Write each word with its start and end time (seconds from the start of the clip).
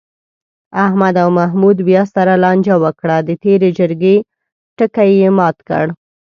احمد 0.85 1.15
او 1.23 1.29
محمود 1.39 1.77
بیا 1.87 2.03
سره 2.13 2.33
لانجه 2.43 2.75
وکړه، 2.83 3.17
د 3.27 3.29
تېرې 3.43 3.69
جرگې 3.77 4.15
ټکی 4.77 5.11
یې 5.21 5.29
مات 5.37 5.57
کړ. 5.67 5.85